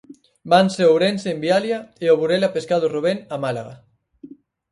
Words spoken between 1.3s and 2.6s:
Envialia e o Burela